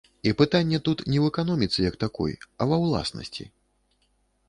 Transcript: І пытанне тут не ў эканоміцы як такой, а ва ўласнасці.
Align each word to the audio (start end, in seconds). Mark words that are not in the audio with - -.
І 0.27 0.31
пытанне 0.39 0.79
тут 0.87 1.03
не 1.11 1.19
ў 1.23 1.33
эканоміцы 1.35 1.79
як 1.89 2.01
такой, 2.07 2.33
а 2.59 2.71
ва 2.75 2.83
ўласнасці. 2.89 3.51